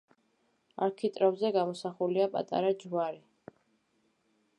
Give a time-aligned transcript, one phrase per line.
[0.85, 3.21] არქიტრავზე გამოსახულია პატარა ჯვარი.